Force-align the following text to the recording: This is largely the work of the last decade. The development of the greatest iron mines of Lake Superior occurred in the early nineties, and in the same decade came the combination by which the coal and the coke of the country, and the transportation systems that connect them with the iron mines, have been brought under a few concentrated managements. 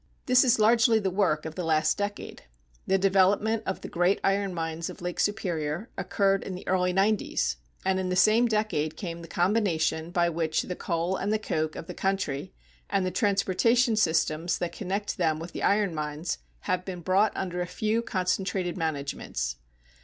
This 0.25 0.43
is 0.43 0.57
largely 0.57 0.97
the 0.97 1.11
work 1.11 1.45
of 1.45 1.53
the 1.53 1.63
last 1.63 1.95
decade. 1.95 2.41
The 2.87 2.97
development 2.97 3.61
of 3.67 3.81
the 3.81 3.87
greatest 3.87 4.25
iron 4.25 4.51
mines 4.51 4.89
of 4.89 4.99
Lake 4.99 5.19
Superior 5.19 5.91
occurred 5.95 6.41
in 6.41 6.55
the 6.55 6.67
early 6.67 6.91
nineties, 6.91 7.57
and 7.85 7.99
in 7.99 8.09
the 8.09 8.15
same 8.15 8.47
decade 8.47 8.97
came 8.97 9.21
the 9.21 9.27
combination 9.27 10.09
by 10.09 10.27
which 10.27 10.63
the 10.63 10.75
coal 10.75 11.15
and 11.17 11.31
the 11.31 11.37
coke 11.37 11.75
of 11.75 11.85
the 11.85 11.93
country, 11.93 12.51
and 12.89 13.05
the 13.05 13.11
transportation 13.11 13.95
systems 13.95 14.57
that 14.57 14.71
connect 14.71 15.17
them 15.17 15.37
with 15.37 15.51
the 15.51 15.61
iron 15.61 15.93
mines, 15.93 16.39
have 16.61 16.83
been 16.83 17.01
brought 17.01 17.37
under 17.37 17.61
a 17.61 17.67
few 17.67 18.01
concentrated 18.01 18.75
managements. 18.77 19.57